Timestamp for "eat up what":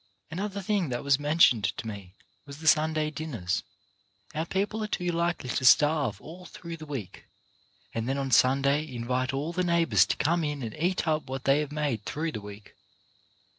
10.75-11.43